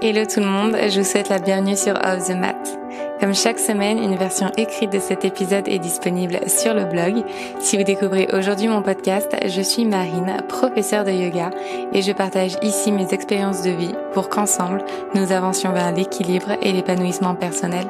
[0.00, 2.78] Hello tout le monde, je vous souhaite la bienvenue sur Off the Mat.
[3.18, 7.24] Comme chaque semaine, une version écrite de cet épisode est disponible sur le blog.
[7.58, 11.50] Si vous découvrez aujourd'hui mon podcast, je suis Marine, professeure de yoga,
[11.92, 14.84] et je partage ici mes expériences de vie pour qu'ensemble,
[15.16, 17.88] nous avancions vers l'équilibre et l'épanouissement personnel.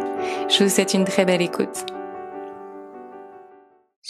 [0.48, 1.97] Je vous souhaite une très belle écoute.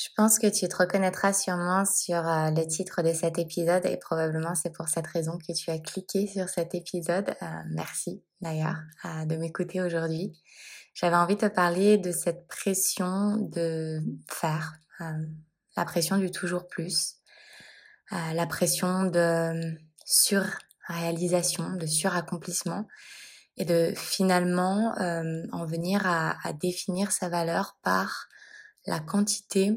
[0.00, 3.96] Je pense que tu te reconnaîtras sûrement sur euh, le titre de cet épisode et
[3.96, 7.34] probablement c'est pour cette raison que tu as cliqué sur cet épisode.
[7.42, 10.40] Euh, merci d'ailleurs euh, de m'écouter aujourd'hui.
[10.94, 13.98] J'avais envie de te parler de cette pression de
[14.30, 14.74] faire,
[15.76, 17.16] la pression du toujours plus,
[18.10, 22.86] la pression de surréalisation, de suraccomplissement
[23.56, 24.92] et de finalement
[25.52, 28.28] en venir à, à définir sa valeur par
[28.88, 29.74] la quantité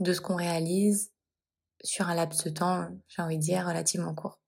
[0.00, 1.12] de ce qu'on réalise
[1.82, 4.40] sur un laps de temps, j'ai envie de dire, relativement court.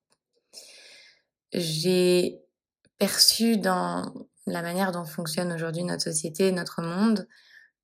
[1.53, 2.41] J'ai
[2.99, 4.13] perçu dans
[4.47, 7.29] la manière dont fonctionne aujourd'hui notre société, notre monde,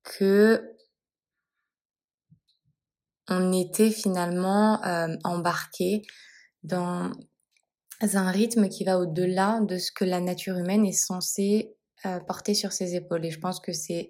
[0.03, 0.73] que
[3.29, 6.01] on était finalement euh, embarqué
[6.63, 7.11] dans
[8.01, 12.53] un rythme qui va au-delà de ce que la nature humaine est censée euh, porter
[12.53, 13.25] sur ses épaules.
[13.25, 14.09] Et je pense que c'est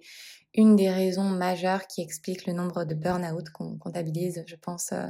[0.58, 5.06] une des raisons majeures qui explique le nombre de burn-out qu'on comptabilise, je pense, euh,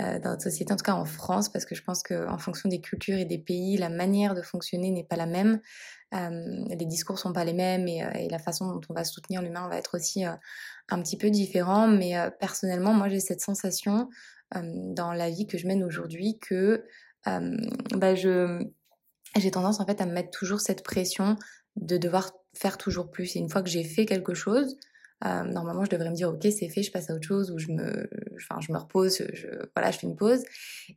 [0.00, 2.68] euh, dans notre société, en tout cas en France, parce que je pense qu'en fonction
[2.68, 5.60] des cultures et des pays, la manière de fonctionner n'est pas la même.
[6.14, 9.68] Euh, les discours sont pas les mêmes et, la façon dont on va soutenir l'humain
[9.68, 11.88] va être aussi un petit peu différent.
[11.88, 14.08] Mais personnellement, moi, j'ai cette sensation
[14.54, 16.84] dans la vie que je mène aujourd'hui que
[17.24, 18.62] bah, je
[19.36, 21.36] j'ai tendance en fait à me mettre toujours cette pression
[21.74, 23.36] de devoir faire toujours plus.
[23.36, 24.76] Et une fois que j'ai fait quelque chose,
[25.24, 27.58] euh, normalement, je devrais me dire, ok, c'est fait, je passe à autre chose, ou
[27.58, 30.44] je me, enfin, je me repose, je, voilà, je fais une pause.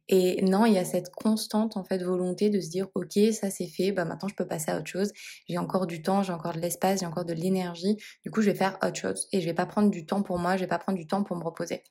[0.09, 3.49] Et non, il y a cette constante, en fait, volonté de se dire, ok, ça
[3.49, 5.13] c'est fait, bah maintenant je peux passer à autre chose.
[5.47, 7.95] J'ai encore du temps, j'ai encore de l'espace, j'ai encore de l'énergie.
[8.23, 9.27] Du coup, je vais faire autre chose.
[9.31, 11.23] Et je vais pas prendre du temps pour moi, je vais pas prendre du temps
[11.23, 11.83] pour me reposer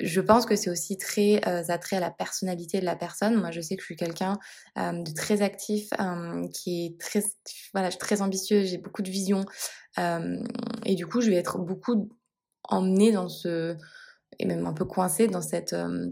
[0.00, 3.34] je pense que c'est aussi très euh, attrait à la personnalité de la personne.
[3.34, 4.38] Moi, je sais que je suis quelqu'un
[4.78, 7.24] euh, de très actif, euh, qui est très,
[7.72, 9.44] voilà, très ambitieuse, j'ai beaucoup de vision,
[9.98, 10.42] euh,
[10.84, 12.08] et du coup, je vais être beaucoup
[12.64, 13.76] emmenée dans ce,
[14.38, 16.08] et même un peu coincée dans cette, euh,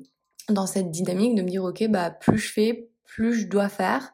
[0.48, 4.12] dans cette dynamique de me dire, ok, bah plus je fais, plus je dois faire.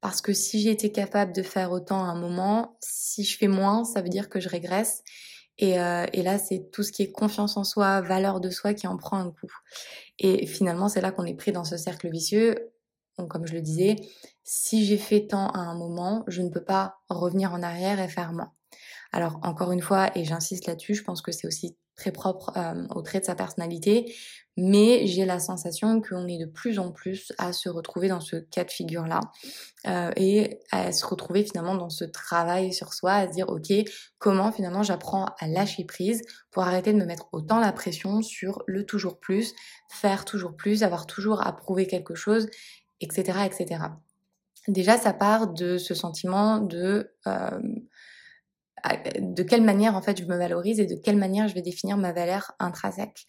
[0.00, 3.46] Parce que si j'ai été capable de faire autant à un moment, si je fais
[3.46, 5.04] moins, ça veut dire que je régresse.
[5.62, 8.74] Et, euh, et là, c'est tout ce qui est confiance en soi, valeur de soi
[8.74, 9.46] qui en prend un coup.
[10.18, 12.72] Et finalement, c'est là qu'on est pris dans ce cercle vicieux.
[13.28, 13.94] Comme je le disais,
[14.42, 18.08] si j'ai fait tant à un moment, je ne peux pas revenir en arrière et
[18.08, 18.52] faire moins.
[19.12, 22.84] Alors, encore une fois, et j'insiste là-dessus, je pense que c'est aussi très propre euh,
[22.90, 24.12] au trait de sa personnalité,
[24.56, 28.36] mais j'ai la sensation qu'on est de plus en plus à se retrouver dans ce
[28.36, 29.20] cas de figure-là
[29.86, 33.72] euh, et à se retrouver finalement dans ce travail sur soi, à se dire ok,
[34.18, 38.62] comment finalement j'apprends à lâcher prise pour arrêter de me mettre autant la pression sur
[38.66, 39.54] le toujours plus,
[39.90, 42.48] faire toujours plus, avoir toujours à prouver quelque chose,
[43.00, 43.84] etc., etc.
[44.68, 47.60] Déjà, ça part de ce sentiment de euh,
[49.18, 51.96] de quelle manière en fait je me valorise et de quelle manière je vais définir
[51.96, 53.26] ma valeur intrinsèque.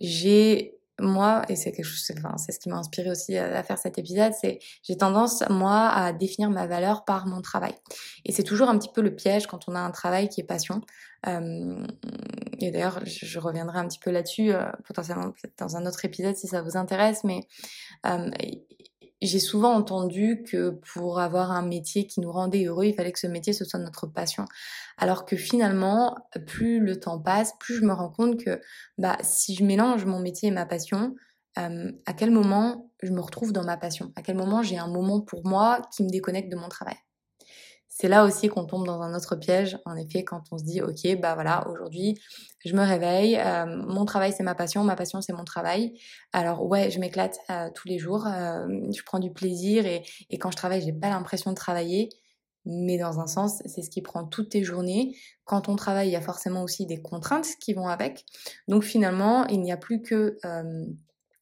[0.00, 3.76] J'ai moi, et c'est quelque chose, enfin, c'est ce qui m'a inspiré aussi à faire
[3.76, 7.74] cet épisode, c'est j'ai tendance moi à définir ma valeur par mon travail.
[8.24, 10.44] Et c'est toujours un petit peu le piège quand on a un travail qui est
[10.44, 10.80] passion.
[11.26, 11.86] Euh,
[12.60, 16.46] et d'ailleurs, je, reviendrai un petit peu là-dessus euh, potentiellement dans un autre épisode si
[16.46, 17.46] ça vous intéresse, mais
[18.06, 18.30] euh,
[19.22, 23.18] j'ai souvent entendu que pour avoir un métier qui nous rendait heureux, il fallait que
[23.18, 24.44] ce métier ce soit notre passion.
[24.98, 26.16] Alors que finalement,
[26.46, 28.60] plus le temps passe, plus je me rends compte que
[28.98, 31.14] bah si je mélange mon métier et ma passion,
[31.58, 34.12] euh, à quel moment je me retrouve dans ma passion?
[34.16, 36.96] À quel moment j'ai un moment pour moi qui me déconnecte de mon travail?
[37.98, 40.82] C'est là aussi qu'on tombe dans un autre piège, en effet, quand on se dit,
[40.82, 42.20] ok, bah voilà, aujourd'hui,
[42.62, 45.98] je me réveille, euh, mon travail c'est ma passion, ma passion c'est mon travail.
[46.34, 50.36] Alors ouais, je m'éclate euh, tous les jours, euh, je prends du plaisir et, et
[50.36, 52.10] quand je travaille, j'ai pas l'impression de travailler,
[52.66, 55.16] mais dans un sens, c'est ce qui prend toutes tes journées.
[55.46, 58.26] Quand on travaille, il y a forcément aussi des contraintes qui vont avec.
[58.68, 60.36] Donc finalement, il n'y a plus que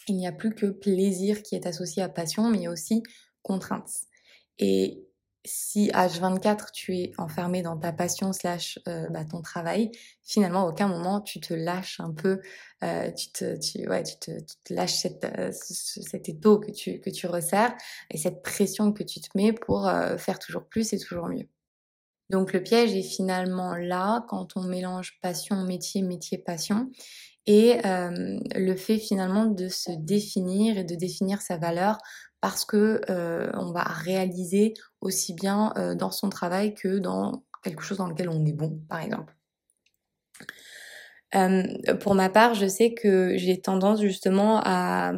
[0.06, 2.71] il n'y a plus que plaisir qui est associé à passion, mais il y a
[2.71, 3.03] aussi
[3.43, 3.91] contraintes.
[4.61, 5.05] Et
[5.44, 9.91] si H24 tu es enfermé dans ta passion slash euh, bah, ton travail,
[10.23, 12.41] finalement à aucun moment tu te lâches un peu,
[12.82, 16.70] euh, tu, te, tu, ouais, tu, te, tu te lâches cette, euh, cet étau que
[16.70, 17.75] tu, que tu resserres
[18.11, 21.49] et cette pression que tu te mets pour euh, faire toujours plus et toujours mieux.
[22.31, 26.91] Donc le piège est finalement là quand on mélange passion, métier, métier, passion
[27.46, 31.99] et le fait finalement de se définir et de définir sa valeur
[32.44, 33.00] parce que
[33.55, 38.44] on va réaliser aussi bien dans son travail que dans quelque chose dans lequel on
[38.44, 39.35] est bon, par exemple.
[42.00, 45.14] pour ma part, je sais que j'ai tendance justement à,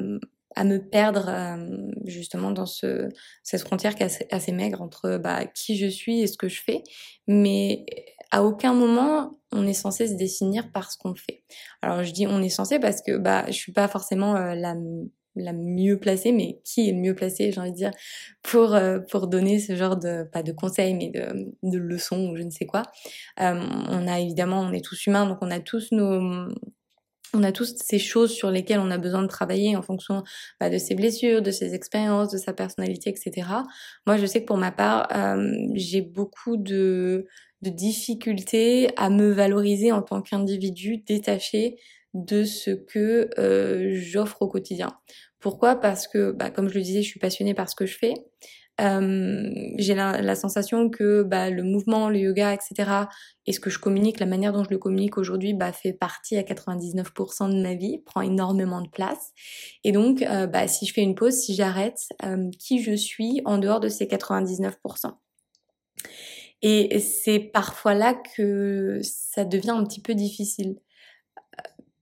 [0.55, 1.59] à me perdre
[2.05, 3.09] justement dans ce,
[3.43, 6.63] cette frontière qui est assez, maigre entre bah, qui je suis et ce que je
[6.63, 6.85] fais.
[7.27, 7.87] Mais
[8.31, 11.43] à aucun moment on est censé se définir par ce qu'on fait.
[11.83, 14.77] Alors je dis on est censé parce que bah je suis pas forcément la
[15.37, 17.93] la mieux placée, mais qui est le mieux placé, j'ai envie de dire,
[18.43, 18.77] pour,
[19.11, 22.51] pour donner ce genre de, pas de conseils, mais de, de leçons ou je ne
[22.51, 22.83] sais quoi.
[23.39, 26.49] on a évidemment, on est tous humains, donc on a tous nos,
[27.37, 30.23] on a tous ces choses sur lesquelles on a besoin de travailler en fonction
[30.61, 33.49] bah, de ses blessures, de ses expériences, de sa personnalité, etc.
[34.07, 37.27] Moi, je sais que pour ma part, euh, j'ai beaucoup de,
[37.63, 41.77] de difficultés à me valoriser en tant qu'individu détaché
[42.15, 44.97] de ce que euh, j'offre au quotidien.
[45.47, 45.77] Pourquoi?
[45.77, 48.15] Parce que, bah, comme je le disais, je suis passionnée par ce que je fais.
[48.81, 49.49] Euh,
[49.79, 53.05] j'ai la, sensation que bah, le mouvement, le yoga, etc.
[53.47, 56.37] et ce que je communique, la manière dont je le communique aujourd'hui, bah, fait partie
[56.37, 59.31] à 99% de ma vie, prend énormément de place.
[59.85, 63.41] Et donc, euh, bah, si je fais une pause, si j'arrête, euh, qui je suis
[63.45, 65.13] en dehors de ces 99%.
[66.63, 70.81] Et c'est parfois là que ça devient un petit peu difficile.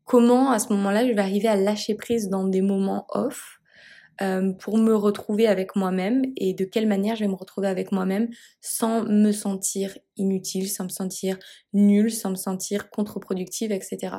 [0.04, 3.60] Comment à ce moment-là je vais arriver à lâcher prise dans des moments off
[4.20, 7.90] euh, pour me retrouver avec moi-même et de quelle manière je vais me retrouver avec
[7.90, 8.28] moi-même
[8.60, 11.36] sans me sentir inutile, sans me sentir
[11.72, 14.16] nulle, sans me sentir contre-productive, etc.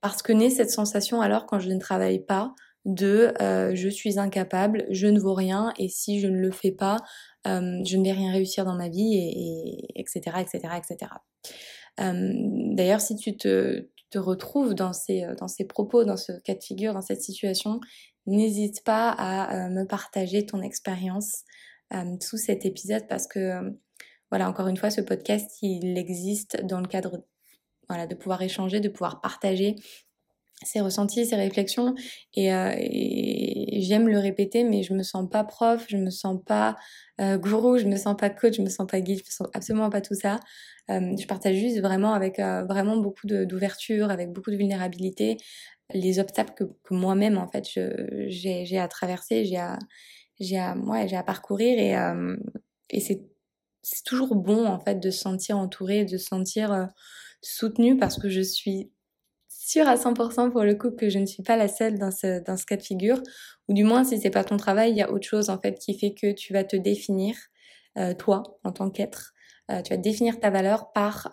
[0.00, 2.54] Parce que naît cette sensation alors quand je ne travaille pas
[2.84, 6.70] de euh, je suis incapable, je ne vaux rien et si je ne le fais
[6.70, 6.98] pas,
[7.48, 11.10] euh, je ne vais rien réussir dans ma vie et, etc etc etc.
[11.98, 16.62] D'ailleurs si tu te, te retrouves dans ces, dans ces propos, dans ce cas de
[16.62, 17.80] figure, dans cette situation,
[18.26, 21.44] n'hésite pas à euh, me partager ton expérience
[21.92, 23.70] euh, sous cet épisode parce que, euh,
[24.30, 27.24] voilà, encore une fois, ce podcast, il existe dans le cadre
[27.88, 29.76] voilà, de pouvoir échanger, de pouvoir partager
[30.64, 31.94] ses ressentis, ses réflexions.
[32.34, 32.50] Et,
[33.80, 36.76] j'aime le répéter, mais je me sens pas prof, je me sens pas
[37.20, 40.00] gourou, je me sens pas coach, je me sens pas guide, je sens absolument pas
[40.00, 40.40] tout ça.
[40.88, 45.36] je partage juste vraiment avec vraiment beaucoup d'ouverture, avec beaucoup de vulnérabilité,
[45.92, 47.64] les obstacles que, que moi-même en fait
[48.28, 49.78] j'ai à traverser, j'ai à
[50.40, 52.36] j'ai à ouais, j'ai à parcourir et euh,
[52.90, 53.22] et c'est
[53.82, 56.86] c'est toujours bon en fait de se sentir entouré, de se sentir euh,
[57.40, 58.90] soutenu parce que je suis
[59.66, 62.42] sûre à 100% pour le coup que je ne suis pas la seule dans ce
[62.44, 63.20] dans ce cas de figure.
[63.68, 65.78] Ou du moins si c'est pas ton travail, il y a autre chose en fait
[65.78, 67.36] qui fait que tu vas te définir
[67.98, 69.32] euh, toi en tant qu'être,
[69.70, 71.30] euh, tu vas définir ta valeur par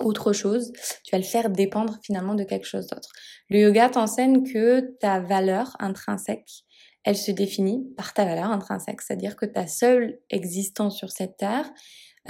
[0.00, 0.72] autre chose,
[1.04, 3.10] tu vas le faire dépendre finalement de quelque chose d'autre.
[3.48, 6.64] Le yoga t'enseigne que ta valeur intrinsèque,
[7.04, 11.66] elle se définit par ta valeur intrinsèque, c'est-à-dire que ta seule existence sur cette terre
[11.66, 11.72] euh,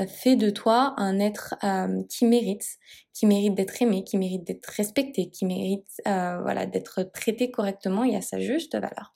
[0.06, 2.66] fait de toi un être euh, qui mérite,
[3.14, 8.04] qui mérite d'être aimé, qui mérite d'être respecté, qui mérite euh, voilà d'être traité correctement
[8.04, 9.14] et à sa juste valeur.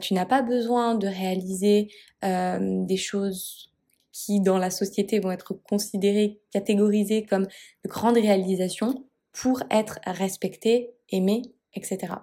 [0.00, 1.88] tu n'as pas besoin de réaliser
[2.22, 3.70] des choses
[4.12, 10.90] qui dans la société vont être considérées, catégorisées comme de grandes réalisations pour être respectées,
[11.10, 11.42] aimées,
[11.74, 12.14] etc.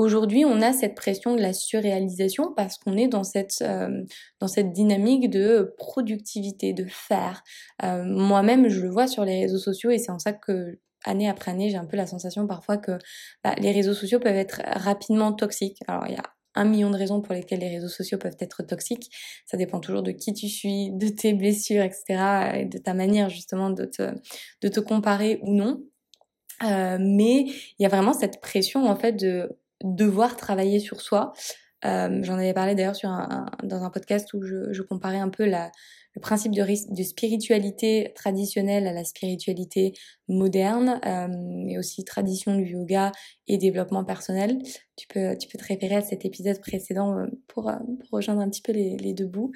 [0.00, 4.02] Aujourd'hui, on a cette pression de la surréalisation parce qu'on est dans cette euh,
[4.40, 7.42] dans cette dynamique de productivité, de faire.
[7.82, 11.28] Euh, moi-même, je le vois sur les réseaux sociaux et c'est en ça que année
[11.28, 12.92] après année, j'ai un peu la sensation parfois que
[13.44, 15.80] bah, les réseaux sociaux peuvent être rapidement toxiques.
[15.86, 16.22] Alors il y a
[16.54, 19.10] un million de raisons pour lesquelles les réseaux sociaux peuvent être toxiques.
[19.44, 22.60] Ça dépend toujours de qui tu suis, de tes blessures, etc.
[22.60, 24.14] et de ta manière justement de te,
[24.62, 25.82] de te comparer ou non.
[26.62, 29.48] Euh, mais il y a vraiment cette pression en fait de
[29.82, 31.32] devoir travailler sur soi.
[31.84, 35.70] Euh, J'en avais parlé d'ailleurs un, dans un podcast où je comparais un peu la,
[36.14, 39.92] le principe de, de, spiritualité traditionnelle à la spiritualité
[40.28, 43.12] moderne, euh, et aussi tradition du yoga
[43.46, 44.58] et développement personnel.
[44.96, 48.40] Tu peux, tu peux te référer à cet épisode précédent euh, pour, euh, pour rejoindre
[48.40, 49.52] un petit peu les, les deux bouts.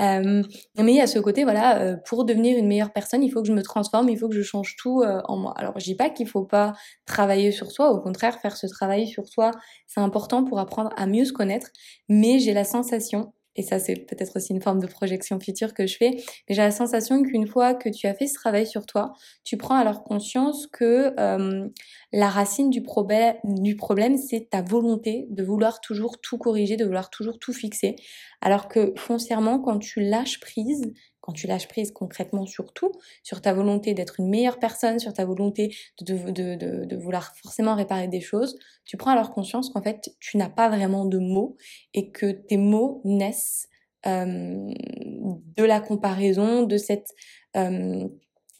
[0.00, 0.42] Euh,
[0.78, 3.52] mais à ce côté, voilà, euh, pour devenir une meilleure personne, il faut que je
[3.52, 5.54] me transforme, il faut que je change tout en moi.
[5.56, 6.72] Alors, je dis pas qu'il faut pas
[7.06, 9.50] travailler sur soi, au contraire, faire ce travail sur soi,
[9.86, 11.68] c'est important pour apprendre à mieux se connaître,
[12.08, 15.86] mais j'ai la sensation et ça c'est peut-être aussi une forme de projection future que
[15.86, 16.10] je fais,
[16.48, 19.12] mais j'ai la sensation qu'une fois que tu as fait ce travail sur toi,
[19.44, 21.68] tu prends alors conscience que euh,
[22.12, 26.84] la racine du, problème, du problème, c'est ta volonté de vouloir toujours tout corriger, de
[26.84, 27.96] vouloir toujours tout fixer.
[28.40, 33.40] Alors que foncièrement, quand tu lâches prise, quand tu lâches prise concrètement sur tout, sur
[33.40, 38.58] ta volonté d'être une meilleure personne, sur ta volonté de, vouloir forcément réparer des choses,
[38.84, 41.56] tu prends alors conscience qu'en fait, tu n'as pas vraiment de mots
[41.94, 43.68] et que tes mots naissent
[44.04, 47.08] de la comparaison, de cette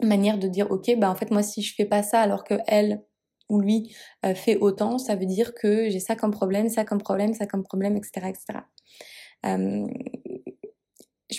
[0.03, 2.55] manière de dire, ok, bah en fait, moi, si je fais pas ça alors que
[2.67, 3.03] elle
[3.49, 3.95] ou lui
[4.35, 7.65] fait autant, ça veut dire que j'ai ça comme problème, ça comme problème, ça comme
[7.65, 8.29] problème, etc.
[8.29, 8.61] etc.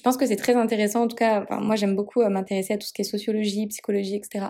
[0.02, 2.78] Je pense que c'est très intéressant, en tout cas, moi j'aime beaucoup euh, m'intéresser à
[2.80, 4.48] tout ce qui est sociologie, psychologie, etc.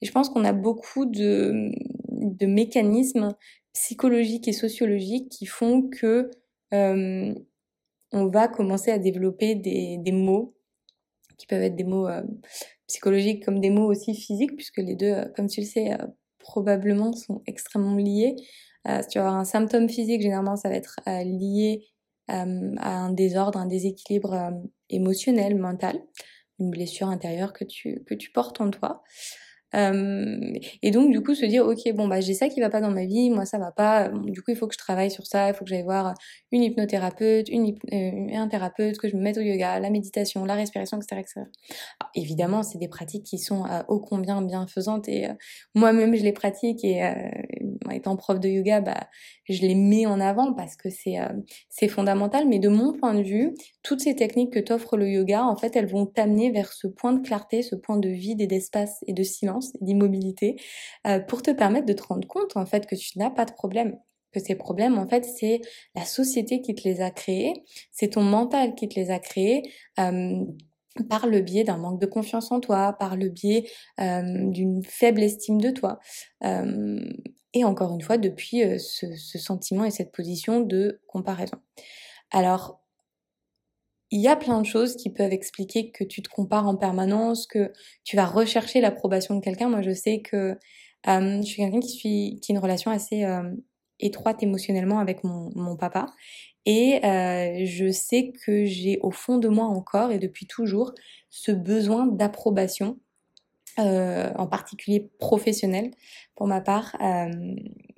[0.00, 1.70] Et je pense qu'on a beaucoup de,
[2.08, 3.36] de, mécanismes
[3.74, 6.30] psychologiques et sociologiques qui font que
[6.72, 7.34] euh,
[8.12, 10.56] on va commencer à développer des, mots
[11.36, 12.22] qui peuvent être des mots euh,
[12.86, 15.98] psychologiques comme des mots aussi physiques, puisque les deux, comme tu le sais,
[16.38, 18.36] probablement sont extrêmement liés.
[19.02, 21.84] si tu vas avoir un symptôme physique, généralement ça va être lié
[22.28, 24.50] à un désordre, un déséquilibre
[24.94, 26.00] émotionnel, mental,
[26.58, 29.02] une blessure intérieure que tu, que tu portes en toi.
[29.74, 32.80] Euh, et donc du coup se dire ok bon bah j'ai ça qui va pas
[32.80, 35.26] dans ma vie, moi ça va pas, du coup il faut que je travaille sur
[35.26, 36.14] ça, il faut que j'aille voir
[36.52, 40.54] une hypnothérapeute, une, euh, un thérapeute, que je me mette au yoga, la méditation, la
[40.54, 41.20] respiration, etc.
[41.20, 41.40] etc.
[42.14, 45.26] évidemment c'est des pratiques qui sont euh, ô combien bienfaisantes et
[45.74, 47.02] moi-même je les pratique et
[47.90, 49.08] étant prof de yoga bah
[49.48, 51.18] je les mets en avant parce que c'est
[51.68, 55.44] c'est fondamental mais de mon point de vue toutes ces techniques que t'offre le yoga
[55.44, 58.46] en fait elles vont t'amener vers ce point de clarté, ce point de vide et
[58.46, 60.56] d'espace et de silence d'immobilité,
[61.06, 63.52] euh, pour te permettre de te rendre compte en fait que tu n'as pas de
[63.52, 63.98] problème
[64.34, 65.60] que ces problèmes, en fait, c'est
[65.94, 67.62] la société qui te les a créés,
[67.92, 69.62] c'est ton mental qui te les a créés.
[70.00, 70.44] Euh,
[71.08, 73.68] par le biais d'un manque de confiance en toi, par le biais
[74.00, 75.98] euh, d'une faible estime de toi.
[77.54, 81.56] Et encore une fois, depuis ce, ce, sentiment et cette position de comparaison.
[82.30, 82.84] Alors,
[84.10, 87.46] il y a plein de choses qui peuvent expliquer que tu te compares en permanence,
[87.46, 87.72] que
[88.04, 89.68] tu vas rechercher l'approbation de quelqu'un.
[89.68, 90.56] Moi, je sais que
[91.08, 93.42] euh, je suis quelqu'un qui qui a une relation assez euh,
[94.00, 96.06] étroite émotionnellement avec mon, papa.
[96.66, 100.94] Et euh, je sais que j'ai au fond de moi encore et depuis toujours
[101.30, 102.98] ce besoin d'approbation,
[103.78, 105.90] euh, en particulier professionnel
[106.36, 107.28] pour ma part, euh,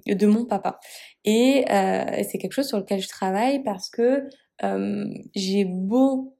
[0.06, 0.78] de mon papa.
[1.24, 4.28] Et c'est quelque chose sur lequel je travaille parce que
[4.64, 5.04] euh,
[5.34, 6.36] j'ai beau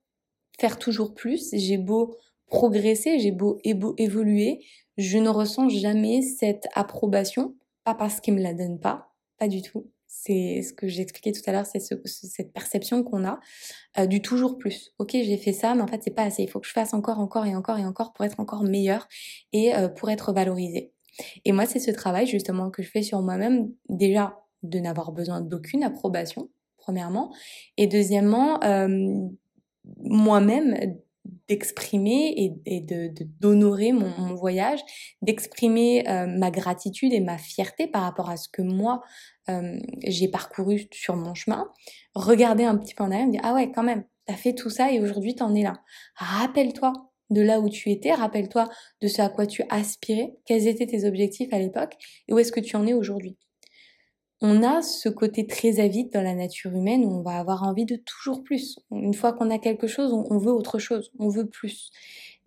[0.59, 2.17] faire toujours plus, j'ai beau
[2.47, 4.65] progresser, j'ai beau évoluer,
[4.97, 9.61] je ne ressens jamais cette approbation, pas parce qu'il me la donne pas, pas du
[9.61, 9.91] tout.
[10.09, 13.41] C'est ce que j'expliquais tout à l'heure, c'est ce, cette perception qu'on a
[13.99, 14.93] euh, du toujours plus.
[14.99, 16.43] Ok, j'ai fait ça, mais en fait c'est pas assez.
[16.43, 19.09] Il faut que je fasse encore, encore et encore et encore pour être encore meilleur
[19.53, 20.93] et euh, pour être valorisé.
[21.45, 25.41] Et moi, c'est ce travail justement que je fais sur moi-même, déjà de n'avoir besoin
[25.41, 27.33] d'aucune approbation, premièrement.
[27.77, 29.29] Et deuxièmement, euh,
[30.03, 30.97] moi-même,
[31.49, 34.81] d'exprimer et, de d'honorer mon, mon, voyage,
[35.23, 39.03] d'exprimer euh, ma gratitude et ma fierté par rapport à ce que moi
[39.49, 41.71] euh, j'ai parcouru sur mon chemin,
[42.15, 44.55] regarder un petit peu en arrière et me dire ah ouais quand même t'as fait
[44.55, 45.81] tout ça et aujourd'hui t'en es là.
[46.17, 46.93] Rappelle-toi
[47.31, 48.69] de là où tu étais, rappelle-toi
[49.01, 51.95] de ce à quoi tu aspirais, quels étaient tes objectifs à l'époque
[52.29, 53.37] et où est-ce que tu en es aujourd'hui
[54.43, 57.87] on a ce côté très avide dans la nature humaine où on va avoir envie
[57.87, 58.79] de toujours plus.
[58.91, 61.91] Une fois qu'on a quelque chose, on, veut autre chose, on veut plus.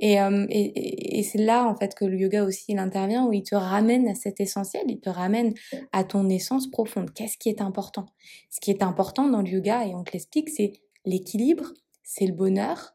[0.02, 3.44] Euh, et, et, c'est là en fait que le yoga aussi il intervient où il
[3.44, 5.54] te ramène à cet essentiel, il te ramène
[5.92, 7.12] à ton essence profonde.
[7.14, 8.06] Qu'est-ce qui est important?
[8.50, 10.74] Ce qui est important dans le yoga et on te l'explique, c'est
[11.06, 12.94] l'équilibre, c'est le bonheur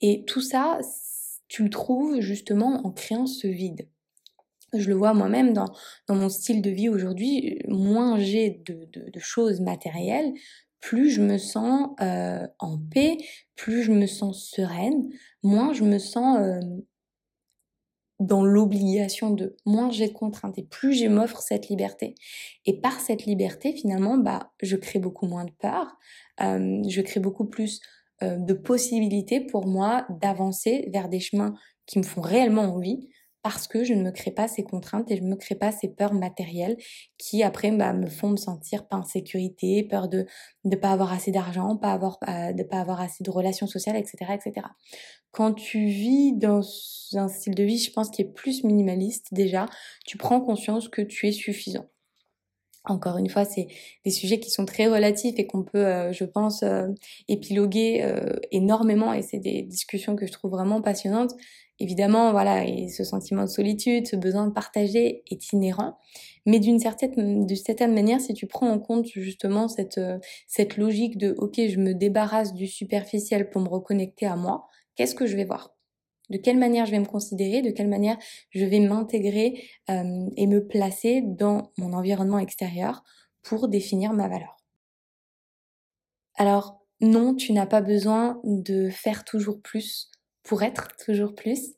[0.00, 0.78] et tout ça,
[1.48, 3.88] tu le trouves justement en créant ce vide
[4.72, 5.72] je le vois moi-même dans,
[6.08, 10.32] dans mon style de vie aujourd'hui, moins j'ai de, de, choses matérielles,
[10.80, 13.16] plus je me sens euh, en paix,
[13.54, 15.08] plus je me sens sereine,
[15.42, 16.60] moins je me sens euh,
[18.18, 22.14] dans l'obligation de, moins j'ai de contraintes et plus je m'offre cette liberté.
[22.64, 25.96] Et par cette liberté, finalement, bah, je crée beaucoup moins de peur,
[26.40, 27.80] euh, je crée beaucoup plus
[28.22, 31.54] de possibilités pour moi d'avancer vers des chemins
[31.84, 33.10] qui me font réellement envie,
[33.46, 35.70] parce que je ne me crée pas ces contraintes et je ne me crée pas
[35.70, 36.76] ces peurs matérielles
[37.16, 40.26] qui après bah, me font me sentir pas en sécurité, peur de
[40.64, 43.94] ne pas avoir assez d'argent, pas avoir euh, de pas avoir assez de relations sociales,
[43.94, 44.66] etc., etc.
[45.30, 46.60] Quand tu vis dans
[47.12, 49.66] un style de vie, je pense qui est plus minimaliste déjà,
[50.04, 51.86] tu prends conscience que tu es suffisant.
[52.88, 53.68] Encore une fois, c'est
[54.04, 56.88] des sujets qui sont très relatifs et qu'on peut, euh, je pense, euh,
[57.28, 58.12] épiloguer
[58.50, 61.32] énormément et c'est des discussions que je trouve vraiment passionnantes
[61.78, 65.98] Évidemment, voilà, ce sentiment de solitude, ce besoin de partager est inhérent,
[66.46, 71.18] mais d'une certaine, certaine manière, si tu prends en compte justement cette, euh, cette logique
[71.18, 75.36] de ok, je me débarrasse du superficiel pour me reconnecter à moi, qu'est-ce que je
[75.36, 75.74] vais voir?
[76.30, 78.16] De quelle manière je vais me considérer, de quelle manière
[78.50, 83.04] je vais m'intégrer euh, et me placer dans mon environnement extérieur
[83.42, 84.56] pour définir ma valeur?
[86.36, 90.10] Alors non, tu n'as pas besoin de faire toujours plus
[90.46, 91.72] pour être toujours plus.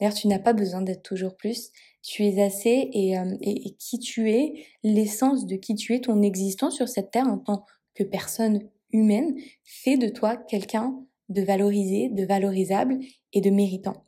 [0.00, 1.70] D'ailleurs, tu n'as pas besoin d'être toujours plus.
[2.02, 6.22] Tu es assez et, euh, et, qui tu es, l'essence de qui tu es, ton
[6.22, 7.64] existence sur cette terre en tant
[7.94, 8.60] que personne
[8.92, 12.98] humaine, fait de toi quelqu'un de valorisé, de valorisable
[13.32, 14.04] et de méritant.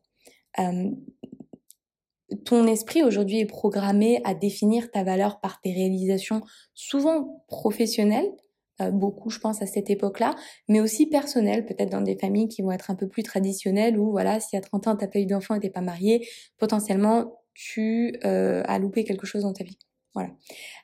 [0.58, 0.90] Euh,
[2.44, 6.42] ton esprit aujourd'hui est programmé à définir ta valeur par tes réalisations
[6.74, 8.30] souvent professionnelles,
[8.92, 10.34] beaucoup je pense à cette époque-là,
[10.68, 14.10] mais aussi personnelles, peut-être dans des familles qui vont être un peu plus traditionnelles où
[14.10, 16.28] voilà, si à 30 ans t'as pas eu d'enfant et t'es pas marié,
[16.58, 19.78] potentiellement tu euh, as loupé quelque chose dans ta vie.
[20.14, 20.30] Voilà.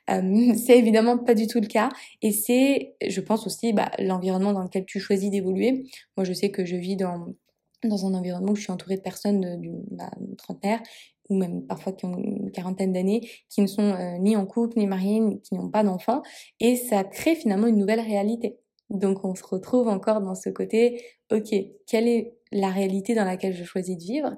[0.09, 1.89] Euh, c'est évidemment pas du tout le cas.
[2.21, 5.85] Et c'est, je pense aussi, bah, l'environnement dans lequel tu choisis d'évoluer.
[6.17, 7.27] Moi, je sais que je vis dans,
[7.83, 10.81] dans un environnement où je suis entourée de personnes d'une bah, trentenaire
[11.29, 14.77] ou même parfois qui ont une quarantaine d'années, qui ne sont euh, ni en couple,
[14.77, 16.21] ni mariés, qui n'ont pas d'enfants.
[16.59, 18.59] Et ça crée finalement une nouvelle réalité.
[18.89, 21.01] Donc on se retrouve encore dans ce côté,
[21.31, 21.55] ok,
[21.87, 24.35] quelle est la réalité dans laquelle je choisis de vivre?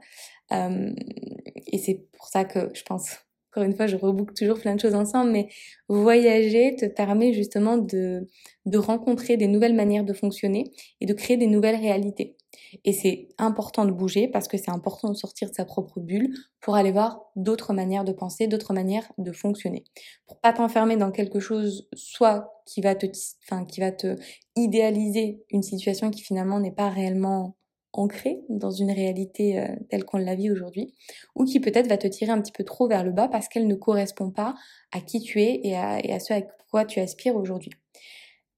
[0.51, 3.25] Et c'est pour ça que je pense
[3.55, 5.47] encore une fois, je reboucle toujours plein de choses ensemble, mais
[5.87, 8.27] voyager te permet justement de,
[8.65, 10.65] de rencontrer des nouvelles manières de fonctionner
[10.99, 12.35] et de créer des nouvelles réalités.
[12.83, 16.33] Et c'est important de bouger parce que c'est important de sortir de sa propre bulle
[16.61, 19.83] pour aller voir d'autres manières de penser, d'autres manières de fonctionner.
[20.27, 23.05] Pour pas t'enfermer dans quelque chose, soit qui va te,
[23.43, 24.15] enfin, qui va te
[24.55, 27.55] idéaliser une situation qui finalement n'est pas réellement
[27.97, 30.93] ancrée dans une réalité euh, telle qu'on la vit aujourd'hui,
[31.35, 33.67] ou qui peut-être va te tirer un petit peu trop vers le bas parce qu'elle
[33.67, 34.55] ne correspond pas
[34.91, 37.71] à qui tu es et à, et à ce à quoi tu aspires aujourd'hui.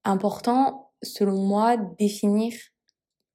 [0.04, 2.54] Important, selon moi, définir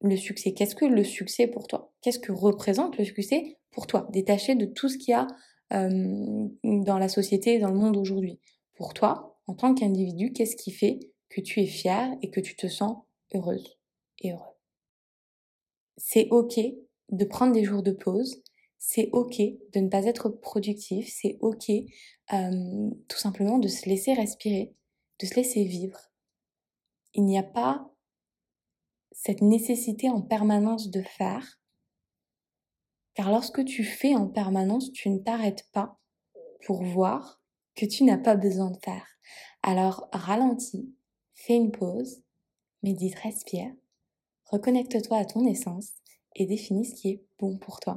[0.02, 0.52] le succès?
[0.52, 1.92] Qu'est-ce que le succès pour toi?
[2.00, 4.08] Qu'est-ce que représente le succès pour toi?
[4.10, 5.26] Détaché de tout ce qu'il y a
[5.72, 8.40] euh, dans la société dans le monde aujourd'hui.
[8.74, 12.56] Pour toi, en tant qu'individu, qu'est-ce qui fait que tu es fier et que tu
[12.56, 12.98] te sens
[13.34, 13.78] heureuse
[14.20, 14.56] et heureux?
[15.96, 16.60] C'est ok
[17.10, 18.42] de prendre des jours de pause,
[18.78, 19.36] c'est ok
[19.72, 21.70] de ne pas être productif, c'est ok
[22.32, 24.74] euh, tout simplement de se laisser respirer,
[25.20, 26.10] de se laisser vivre.
[27.14, 27.91] Il n'y a pas
[29.12, 31.60] cette nécessité en permanence de faire,
[33.14, 35.98] car lorsque tu fais en permanence, tu ne t'arrêtes pas
[36.64, 37.42] pour voir
[37.74, 39.06] que tu n'as pas besoin de faire.
[39.62, 40.94] Alors ralentis,
[41.34, 42.22] fais une pause,
[42.82, 43.72] médite, respire,
[44.52, 45.94] Reconnecte-toi à ton essence
[46.36, 47.96] et définis ce qui est bon pour toi.